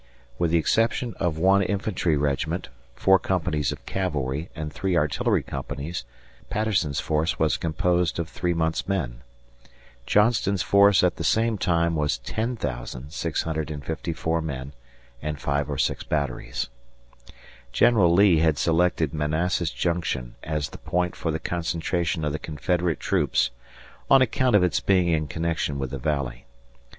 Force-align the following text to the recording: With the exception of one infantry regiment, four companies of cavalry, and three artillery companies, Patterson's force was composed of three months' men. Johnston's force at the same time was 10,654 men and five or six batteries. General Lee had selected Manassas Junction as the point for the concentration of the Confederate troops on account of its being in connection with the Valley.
With 0.39 0.49
the 0.49 0.57
exception 0.57 1.13
of 1.19 1.37
one 1.37 1.61
infantry 1.61 2.17
regiment, 2.17 2.69
four 2.95 3.19
companies 3.19 3.71
of 3.71 3.85
cavalry, 3.85 4.49
and 4.55 4.73
three 4.73 4.97
artillery 4.97 5.43
companies, 5.43 6.05
Patterson's 6.49 6.99
force 6.99 7.37
was 7.37 7.55
composed 7.55 8.17
of 8.17 8.27
three 8.27 8.55
months' 8.55 8.87
men. 8.87 9.21
Johnston's 10.07 10.63
force 10.63 11.03
at 11.03 11.17
the 11.17 11.23
same 11.23 11.55
time 11.59 11.95
was 11.95 12.17
10,654 12.17 14.41
men 14.41 14.73
and 15.21 15.39
five 15.39 15.69
or 15.69 15.77
six 15.77 16.03
batteries. 16.03 16.69
General 17.71 18.11
Lee 18.11 18.37
had 18.39 18.57
selected 18.57 19.13
Manassas 19.13 19.69
Junction 19.69 20.33
as 20.43 20.69
the 20.69 20.79
point 20.79 21.15
for 21.15 21.29
the 21.29 21.37
concentration 21.37 22.25
of 22.25 22.31
the 22.33 22.39
Confederate 22.39 22.99
troops 22.99 23.51
on 24.09 24.23
account 24.23 24.55
of 24.55 24.63
its 24.63 24.79
being 24.79 25.09
in 25.09 25.27
connection 25.27 25.77
with 25.77 25.91
the 25.91 25.99
Valley. 25.99 26.47